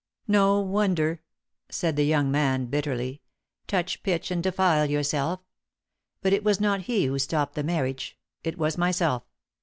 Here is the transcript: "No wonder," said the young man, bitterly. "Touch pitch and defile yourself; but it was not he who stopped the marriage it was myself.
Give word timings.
"No 0.27 0.59
wonder," 0.61 1.21
said 1.69 1.95
the 1.95 2.05
young 2.07 2.31
man, 2.31 2.65
bitterly. 2.65 3.21
"Touch 3.67 4.01
pitch 4.01 4.31
and 4.31 4.41
defile 4.41 4.89
yourself; 4.89 5.41
but 6.23 6.33
it 6.33 6.43
was 6.43 6.59
not 6.59 6.79
he 6.89 7.05
who 7.05 7.19
stopped 7.19 7.53
the 7.53 7.61
marriage 7.61 8.17
it 8.43 8.57
was 8.57 8.79
myself. 8.79 9.21